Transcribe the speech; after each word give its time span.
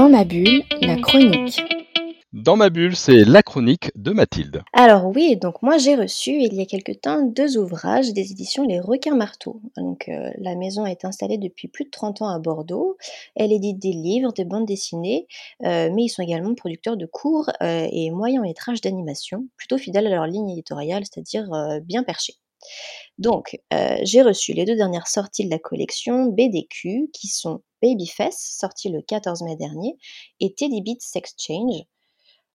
Dans 0.00 0.08
ma 0.08 0.24
bulle, 0.24 0.62
la 0.80 0.96
chronique. 0.96 1.62
Dans 2.32 2.56
ma 2.56 2.70
bulle, 2.70 2.96
c'est 2.96 3.22
la 3.22 3.42
chronique 3.42 3.90
de 3.96 4.12
Mathilde. 4.12 4.62
Alors 4.72 5.04
oui, 5.14 5.36
donc 5.36 5.60
moi 5.60 5.76
j'ai 5.76 5.94
reçu 5.94 6.30
il 6.30 6.54
y 6.54 6.62
a 6.62 6.64
quelque 6.64 6.92
temps 6.92 7.22
deux 7.22 7.58
ouvrages 7.58 8.14
des 8.14 8.32
éditions 8.32 8.64
Les 8.64 8.80
Requins 8.80 9.14
Marteaux. 9.14 9.60
Donc 9.76 10.08
euh, 10.08 10.30
la 10.38 10.56
maison 10.56 10.86
est 10.86 11.04
installée 11.04 11.36
depuis 11.36 11.68
plus 11.68 11.84
de 11.84 11.90
30 11.90 12.22
ans 12.22 12.28
à 12.30 12.38
Bordeaux. 12.38 12.96
Elle 13.36 13.52
édite 13.52 13.78
des 13.78 13.92
livres, 13.92 14.32
des 14.32 14.46
bandes 14.46 14.64
dessinées, 14.64 15.26
euh, 15.64 15.90
mais 15.92 16.04
ils 16.04 16.08
sont 16.08 16.22
également 16.22 16.54
producteurs 16.54 16.96
de 16.96 17.04
courts 17.04 17.50
euh, 17.60 17.86
et 17.92 18.10
moyens 18.10 18.42
métrages 18.42 18.80
d'animation, 18.80 19.48
plutôt 19.58 19.76
fidèles 19.76 20.06
à 20.06 20.10
leur 20.10 20.26
ligne 20.26 20.48
éditoriale, 20.48 21.02
c'est-à-dire 21.04 21.46
bien 21.82 22.04
perchés. 22.04 22.39
Donc, 23.18 23.60
j'ai 24.02 24.22
reçu 24.22 24.52
les 24.52 24.64
deux 24.64 24.76
dernières 24.76 25.08
sorties 25.08 25.44
de 25.44 25.50
la 25.50 25.58
collection 25.58 26.26
BDQ, 26.26 27.10
qui 27.12 27.28
sont 27.28 27.62
Babyface, 27.82 28.56
sorti 28.58 28.88
le 28.88 29.02
14 29.02 29.42
mai 29.42 29.56
dernier, 29.56 29.96
et 30.40 30.54
Teddy 30.54 30.82
Beat 30.82 31.02
Sex 31.02 31.34
Change, 31.38 31.82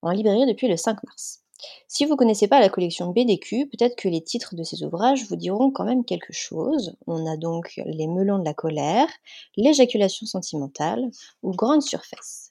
en 0.01 0.11
librairie 0.11 0.45
depuis 0.45 0.67
le 0.67 0.77
5 0.77 1.03
mars. 1.03 1.41
Si 1.87 2.05
vous 2.05 2.11
ne 2.11 2.17
connaissez 2.17 2.47
pas 2.47 2.59
la 2.59 2.69
collection 2.69 3.11
BDQ, 3.11 3.69
peut-être 3.69 3.95
que 3.95 4.09
les 4.09 4.21
titres 4.21 4.55
de 4.55 4.63
ces 4.63 4.83
ouvrages 4.83 5.25
vous 5.27 5.35
diront 5.35 5.71
quand 5.71 5.85
même 5.85 6.03
quelque 6.05 6.33
chose. 6.33 6.95
On 7.07 7.25
a 7.25 7.37
donc 7.37 7.81
Les 7.85 8.07
melons 8.07 8.39
de 8.39 8.45
la 8.45 8.53
colère, 8.53 9.07
L'éjaculation 9.55 10.27
sentimentale 10.27 11.09
ou 11.41 11.51
Grande 11.51 11.81
surface. 11.81 12.44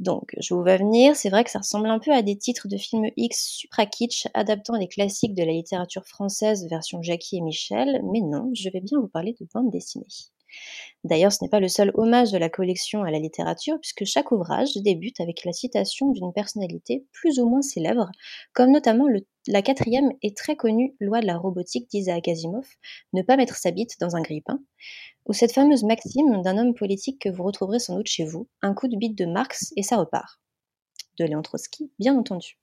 Donc, 0.00 0.34
je 0.40 0.54
vous 0.54 0.62
vois 0.62 0.76
venir, 0.76 1.16
c'est 1.16 1.30
vrai 1.30 1.44
que 1.44 1.50
ça 1.50 1.60
ressemble 1.60 1.88
un 1.88 1.98
peu 1.98 2.12
à 2.12 2.22
des 2.22 2.36
titres 2.36 2.68
de 2.68 2.76
films 2.76 3.10
X 3.16 3.46
supra 3.46 3.86
kitsch 3.86 4.26
adaptant 4.34 4.76
les 4.76 4.88
classiques 4.88 5.34
de 5.34 5.44
la 5.44 5.52
littérature 5.52 6.06
française 6.06 6.66
version 6.68 7.02
Jackie 7.02 7.38
et 7.38 7.40
Michel, 7.40 8.00
mais 8.12 8.20
non, 8.20 8.50
je 8.54 8.68
vais 8.70 8.80
bien 8.80 8.98
vous 9.00 9.08
parler 9.08 9.34
de 9.40 9.46
bande 9.54 9.70
dessinée. 9.70 10.06
D'ailleurs, 11.04 11.32
ce 11.32 11.44
n'est 11.44 11.50
pas 11.50 11.60
le 11.60 11.68
seul 11.68 11.90
hommage 11.94 12.32
de 12.32 12.38
la 12.38 12.48
collection 12.48 13.02
à 13.02 13.10
la 13.10 13.18
littérature, 13.18 13.78
puisque 13.78 14.06
chaque 14.06 14.32
ouvrage 14.32 14.74
débute 14.76 15.20
avec 15.20 15.44
la 15.44 15.52
citation 15.52 16.10
d'une 16.10 16.32
personnalité 16.32 17.04
plus 17.12 17.38
ou 17.38 17.48
moins 17.48 17.60
célèbre, 17.60 18.10
comme 18.54 18.70
notamment 18.70 19.06
la 19.46 19.60
quatrième 19.60 20.12
et 20.22 20.32
très 20.32 20.56
connue 20.56 20.96
loi 21.00 21.20
de 21.20 21.26
la 21.26 21.36
robotique 21.36 21.90
d'Isaac 21.90 22.26
Asimov, 22.26 22.66
ne 23.12 23.20
pas 23.20 23.36
mettre 23.36 23.56
sa 23.56 23.70
bite 23.70 24.00
dans 24.00 24.16
un 24.16 24.22
grille-pain, 24.22 24.60
ou 25.26 25.34
cette 25.34 25.52
fameuse 25.52 25.84
maxime 25.84 26.40
d'un 26.40 26.56
homme 26.56 26.74
politique 26.74 27.20
que 27.20 27.28
vous 27.28 27.44
retrouverez 27.44 27.80
sans 27.80 27.96
doute 27.96 28.08
chez 28.08 28.24
vous, 28.24 28.48
un 28.62 28.72
coup 28.72 28.88
de 28.88 28.96
bite 28.96 29.18
de 29.18 29.26
Marx 29.26 29.74
et 29.76 29.82
ça 29.82 29.98
repart. 29.98 30.40
De 31.18 31.26
Léon 31.26 31.42
Trotsky, 31.42 31.92
bien 31.98 32.16
entendu. 32.16 32.58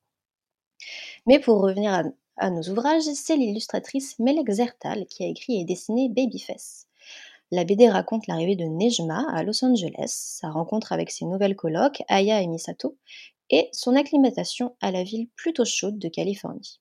Mais 1.27 1.39
pour 1.39 1.61
revenir 1.61 1.93
à, 1.93 2.03
à 2.37 2.49
nos 2.49 2.63
ouvrages, 2.63 3.03
c'est 3.03 3.37
l'illustratrice 3.37 4.17
Melek 4.17 4.49
Zertal 4.49 5.05
qui 5.05 5.23
a 5.23 5.27
écrit 5.27 5.61
et 5.61 5.65
dessiné 5.65 6.09
Babyface. 6.09 6.87
La 7.51 7.65
BD 7.65 7.89
raconte 7.89 8.27
l'arrivée 8.27 8.55
de 8.55 8.63
Nejma 8.63 9.25
à 9.29 9.43
Los 9.43 9.65
Angeles, 9.65 10.07
sa 10.07 10.49
rencontre 10.49 10.93
avec 10.93 11.11
ses 11.11 11.25
nouvelles 11.25 11.57
colocs, 11.57 12.01
Aya 12.07 12.41
et 12.41 12.47
Misato, 12.47 12.97
et 13.49 13.67
son 13.73 13.95
acclimatation 13.95 14.75
à 14.79 14.91
la 14.91 15.03
ville 15.03 15.27
plutôt 15.35 15.65
chaude 15.65 15.99
de 15.99 16.07
Californie. 16.07 16.79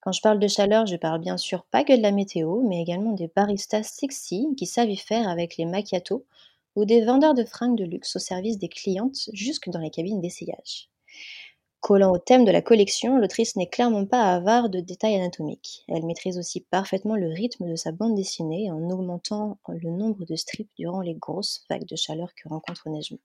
Quand 0.00 0.12
je 0.12 0.22
parle 0.22 0.38
de 0.38 0.48
chaleur, 0.48 0.86
je 0.86 0.96
parle 0.96 1.20
bien 1.20 1.36
sûr 1.36 1.64
pas 1.64 1.82
que 1.82 1.96
de 1.96 2.02
la 2.02 2.12
météo, 2.12 2.62
mais 2.62 2.80
également 2.80 3.12
des 3.12 3.30
baristas 3.34 3.82
sexy 3.82 4.46
qui 4.56 4.66
savent 4.66 4.90
y 4.90 4.96
faire 4.96 5.28
avec 5.28 5.56
les 5.56 5.66
macchiatos 5.66 6.24
ou 6.76 6.84
des 6.84 7.04
vendeurs 7.04 7.34
de 7.34 7.44
fringues 7.44 7.76
de 7.76 7.84
luxe 7.84 8.14
au 8.14 8.20
service 8.20 8.58
des 8.58 8.68
clientes 8.68 9.28
jusque 9.32 9.70
dans 9.70 9.80
les 9.80 9.90
cabines 9.90 10.20
d'essayage. 10.20 10.88
Collant 11.80 12.12
au 12.12 12.18
thème 12.18 12.44
de 12.44 12.50
la 12.50 12.60
collection, 12.60 13.16
l'autrice 13.16 13.56
n'est 13.56 13.66
clairement 13.66 14.04
pas 14.04 14.34
avare 14.34 14.68
de 14.68 14.80
détails 14.80 15.16
anatomiques. 15.16 15.84
Elle 15.88 16.04
maîtrise 16.04 16.38
aussi 16.38 16.60
parfaitement 16.60 17.16
le 17.16 17.28
rythme 17.28 17.68
de 17.68 17.74
sa 17.74 17.90
bande 17.90 18.14
dessinée 18.14 18.70
en 18.70 18.90
augmentant 18.90 19.58
le 19.66 19.90
nombre 19.90 20.26
de 20.26 20.36
strips 20.36 20.70
durant 20.76 21.00
les 21.00 21.14
grosses 21.14 21.64
vagues 21.70 21.86
de 21.86 21.96
chaleur 21.96 22.34
que 22.34 22.50
rencontre 22.50 22.90
Nejma. 22.90 23.18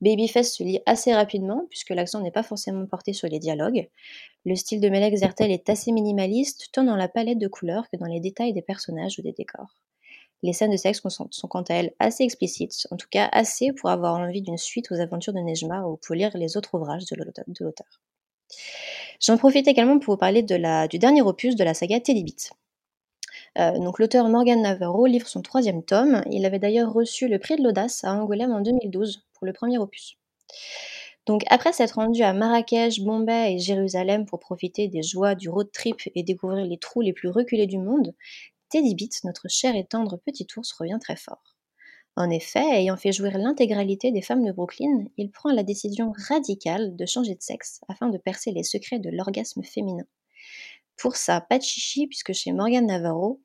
Babyface 0.00 0.54
se 0.54 0.62
lit 0.62 0.80
assez 0.86 1.14
rapidement 1.14 1.66
puisque 1.68 1.90
l'accent 1.90 2.20
n'est 2.20 2.30
pas 2.30 2.42
forcément 2.42 2.86
porté 2.86 3.12
sur 3.12 3.28
les 3.28 3.38
dialogues. 3.38 3.88
Le 4.46 4.56
style 4.56 4.80
de 4.80 4.88
Melek 4.88 5.16
Zertel 5.16 5.50
est 5.50 5.68
assez 5.68 5.92
minimaliste 5.92 6.68
tant 6.72 6.84
dans 6.84 6.96
la 6.96 7.08
palette 7.08 7.38
de 7.38 7.48
couleurs 7.48 7.88
que 7.90 7.98
dans 7.98 8.06
les 8.06 8.20
détails 8.20 8.54
des 8.54 8.62
personnages 8.62 9.18
ou 9.18 9.22
des 9.22 9.32
décors. 9.32 9.74
Les 10.42 10.52
scènes 10.52 10.70
de 10.70 10.76
sexe 10.76 11.02
sont 11.08 11.48
quant 11.48 11.62
à 11.62 11.74
elles 11.74 11.92
assez 11.98 12.22
explicites, 12.22 12.86
en 12.90 12.96
tout 12.96 13.08
cas 13.10 13.28
assez 13.32 13.72
pour 13.72 13.90
avoir 13.90 14.14
envie 14.14 14.42
d'une 14.42 14.58
suite 14.58 14.90
aux 14.90 15.00
aventures 15.00 15.32
de 15.32 15.40
Nejma 15.40 15.82
ou 15.82 15.96
pour 15.96 16.14
lire 16.14 16.36
les 16.36 16.56
autres 16.56 16.74
ouvrages 16.74 17.04
de 17.06 17.16
l'auteur. 17.64 17.86
J'en 19.20 19.38
profite 19.38 19.66
également 19.66 19.98
pour 19.98 20.14
vous 20.14 20.18
parler 20.18 20.42
du 20.42 20.98
dernier 20.98 21.22
opus 21.22 21.56
de 21.56 21.64
la 21.64 21.74
saga 21.74 22.00
Teddy. 22.00 22.36
Euh, 23.58 23.72
l'auteur 23.98 24.28
Morgan 24.28 24.60
Navarro 24.60 25.06
livre 25.06 25.26
son 25.26 25.40
troisième 25.40 25.82
tome. 25.82 26.22
Il 26.30 26.44
avait 26.44 26.58
d'ailleurs 26.58 26.92
reçu 26.92 27.26
le 27.28 27.38
prix 27.38 27.56
de 27.56 27.62
l'audace 27.62 28.04
à 28.04 28.12
Angoulême 28.12 28.52
en 28.52 28.60
2012 28.60 29.24
pour 29.32 29.46
le 29.46 29.52
premier 29.52 29.78
opus. 29.78 30.16
Donc 31.24 31.42
après 31.48 31.72
s'être 31.72 31.94
rendu 31.94 32.22
à 32.22 32.32
Marrakech, 32.32 33.00
Bombay 33.00 33.54
et 33.54 33.58
Jérusalem 33.58 34.26
pour 34.26 34.38
profiter 34.38 34.88
des 34.88 35.02
joies 35.02 35.34
du 35.34 35.48
road 35.48 35.70
trip 35.72 35.96
et 36.14 36.22
découvrir 36.22 36.64
les 36.64 36.78
trous 36.78 37.00
les 37.00 37.12
plus 37.12 37.28
reculés 37.28 37.66
du 37.66 37.78
monde, 37.78 38.14
Notre 39.24 39.48
cher 39.48 39.74
et 39.74 39.86
tendre 39.86 40.18
petit 40.18 40.46
ours, 40.56 40.72
revient 40.72 40.98
très 41.00 41.16
fort. 41.16 41.56
En 42.14 42.28
effet, 42.30 42.60
ayant 42.60 42.96
fait 42.96 43.12
jouir 43.12 43.38
l'intégralité 43.38 44.10
des 44.10 44.22
femmes 44.22 44.44
de 44.44 44.52
Brooklyn, 44.52 45.04
il 45.16 45.30
prend 45.30 45.50
la 45.50 45.62
décision 45.62 46.12
radicale 46.28 46.94
de 46.94 47.06
changer 47.06 47.34
de 47.34 47.42
sexe 47.42 47.80
afin 47.88 48.08
de 48.08 48.18
percer 48.18 48.52
les 48.52 48.62
secrets 48.62 48.98
de 48.98 49.10
l'orgasme 49.10 49.62
féminin. 49.62 50.04
Pour 50.98 51.16
ça, 51.16 51.40
pas 51.40 51.58
de 51.58 51.62
chichi 51.62 52.06
puisque 52.06 52.32
chez 52.32 52.52
Morgan 52.52 52.86
Navarro, 52.86 53.40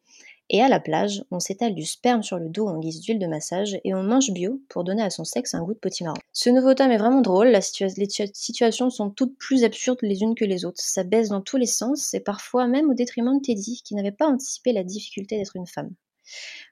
et 0.49 0.61
à 0.61 0.67
la 0.67 0.79
plage, 0.79 1.23
on 1.31 1.39
s'étale 1.39 1.75
du 1.75 1.85
sperme 1.85 2.23
sur 2.23 2.37
le 2.37 2.49
dos 2.49 2.67
en 2.67 2.77
guise 2.79 2.99
d'huile 2.99 3.19
de 3.19 3.27
massage 3.27 3.79
et 3.83 3.93
on 3.93 4.03
mange 4.03 4.31
bio 4.31 4.61
pour 4.69 4.83
donner 4.83 5.01
à 5.01 5.09
son 5.09 5.23
sexe 5.23 5.53
un 5.53 5.63
goût 5.63 5.73
de 5.73 5.79
potimarron. 5.79 6.19
Ce 6.33 6.49
nouveau 6.49 6.73
tome 6.73 6.91
est 6.91 6.97
vraiment 6.97 7.21
drôle, 7.21 7.47
les 7.49 8.07
situations 8.33 8.89
sont 8.89 9.09
toutes 9.09 9.37
plus 9.37 9.63
absurdes 9.63 9.99
les 10.01 10.21
unes 10.21 10.35
que 10.35 10.45
les 10.45 10.65
autres. 10.65 10.81
Ça 10.81 11.03
baisse 11.03 11.29
dans 11.29 11.41
tous 11.41 11.57
les 11.57 11.65
sens 11.65 12.13
et 12.13 12.19
parfois 12.19 12.67
même 12.67 12.89
au 12.89 12.93
détriment 12.93 13.37
de 13.37 13.41
Teddy 13.41 13.81
qui 13.85 13.95
n'avait 13.95 14.11
pas 14.11 14.27
anticipé 14.27 14.73
la 14.73 14.83
difficulté 14.83 15.37
d'être 15.37 15.55
une 15.55 15.67
femme. 15.67 15.91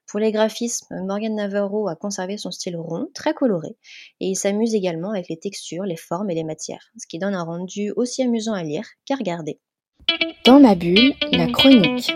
Pour 0.08 0.20
les 0.20 0.32
graphismes, 0.32 1.06
Morgan 1.06 1.36
Navarro 1.36 1.88
a 1.88 1.96
conservé 1.96 2.38
son 2.38 2.52
style 2.52 2.78
rond, 2.78 3.08
très 3.14 3.34
coloré, 3.34 3.78
et 4.20 4.28
il 4.28 4.36
s'amuse 4.36 4.74
également 4.74 5.12
avec 5.12 5.30
les 5.30 5.38
textures, 5.38 5.84
les 5.84 5.98
formes 5.98 6.30
et 6.30 6.36
les 6.36 6.44
matières, 6.44 6.92
ce 6.98 7.06
qui 7.08 7.20
donne 7.20 7.36
un 7.36 7.44
rendu 7.44 7.92
aussi 7.96 8.24
amusant 8.24 8.54
à 8.54 8.64
lire 8.64 8.88
qu'à 9.06 9.16
regarder. 9.16 9.60
Dans 10.46 10.60
ma 10.60 10.76
bulle, 10.76 11.14
la 11.32 11.48
chronique. 11.52 12.12